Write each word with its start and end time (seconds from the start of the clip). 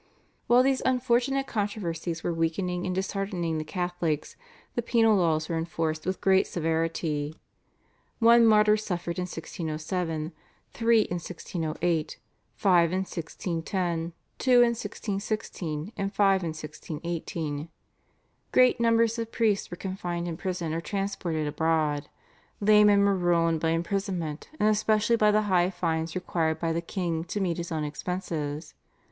While 0.47 0.63
these 0.63 0.81
unfortunate 0.83 1.45
controversies 1.45 2.23
were 2.23 2.33
weakening 2.33 2.87
and 2.87 2.95
disheartening 2.95 3.59
the 3.59 3.63
Catholics 3.63 4.35
the 4.73 4.81
penal 4.81 5.15
laws 5.15 5.47
were 5.47 5.59
enforced 5.59 6.07
with 6.07 6.19
great 6.21 6.47
severity. 6.47 7.35
One 8.17 8.47
martyr 8.47 8.77
suffered 8.77 9.19
in 9.19 9.25
1607, 9.29 10.31
three 10.73 11.01
in 11.01 11.17
1608, 11.17 12.17
five 12.55 12.91
in 12.91 13.01
1610, 13.01 14.13
two 14.39 14.61
in 14.63 14.69
1616, 14.73 15.93
and 15.95 16.11
five 16.11 16.41
in 16.41 16.47
1618. 16.47 17.69
Great 18.51 18.79
numbers 18.79 19.19
of 19.19 19.31
priests 19.31 19.69
were 19.69 19.77
confined 19.77 20.27
in 20.27 20.35
prison 20.35 20.73
or 20.73 20.81
transported 20.81 21.45
abroad. 21.45 22.09
Laymen 22.59 23.05
were 23.05 23.13
ruined 23.15 23.59
by 23.59 23.69
imprisonment, 23.69 24.49
and 24.59 24.67
especially 24.67 25.15
by 25.15 25.29
the 25.29 25.43
high 25.43 25.69
fines 25.69 26.15
required 26.15 26.57
by 26.59 26.73
the 26.73 26.81
king 26.81 27.23
to 27.25 27.39
meet 27.39 27.57
his 27.57 27.71
own 27.71 27.83
expenses. 27.83 28.73